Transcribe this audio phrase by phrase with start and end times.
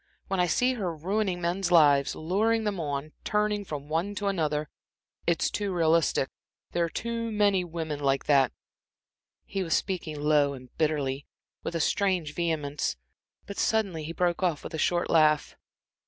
[0.29, 4.67] When I see her ruining men's lives, luring them on, turning from one to another
[5.27, 6.27] it's too realistic
[6.71, 8.51] there are too many women like that"
[9.45, 11.27] He was speaking low and bitterly,
[11.61, 12.97] with a strange vehemence,
[13.45, 15.55] but suddenly he broke off, with a short laugh.